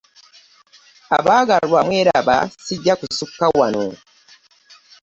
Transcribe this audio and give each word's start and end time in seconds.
Abaagalwa 1.17 1.79
mweraba. 1.87 2.37
Sijja 2.63 2.93
kusukka 2.99 3.45
wano. 3.57 3.87